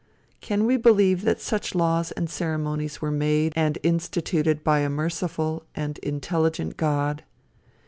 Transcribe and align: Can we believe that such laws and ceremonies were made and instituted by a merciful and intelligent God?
Can 0.39 0.65
we 0.65 0.77
believe 0.77 1.21
that 1.25 1.39
such 1.39 1.75
laws 1.75 2.11
and 2.13 2.27
ceremonies 2.27 3.03
were 3.03 3.11
made 3.11 3.53
and 3.55 3.77
instituted 3.83 4.63
by 4.63 4.79
a 4.79 4.89
merciful 4.89 5.63
and 5.75 5.99
intelligent 5.99 6.75
God? 6.75 7.23